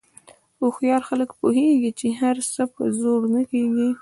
[0.59, 3.89] هوښیار خلک پوهېږي چې هر څه په زور نه کېږي.